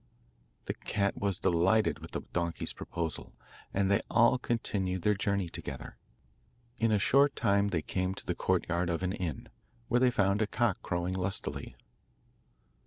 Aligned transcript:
The 0.65 0.73
cat 0.73 1.15
was 1.15 1.37
delighted 1.37 1.99
with 1.99 2.09
the 2.09 2.21
donkey's 2.33 2.73
proposal, 2.73 3.35
and 3.71 3.91
they 3.91 4.01
all 4.09 4.39
continued 4.39 5.03
their 5.03 5.13
journey 5.13 5.47
together. 5.47 5.99
In 6.79 6.91
a 6.91 6.97
short 6.97 7.35
time 7.35 7.67
they 7.67 7.83
came 7.83 8.15
to 8.15 8.25
the 8.25 8.33
courtyard 8.33 8.89
of 8.89 9.03
an 9.03 9.13
inn, 9.13 9.47
where 9.89 9.99
they 9.99 10.09
found 10.09 10.41
a 10.41 10.47
cock 10.47 10.81
crowing 10.81 11.13
lustily. 11.13 11.75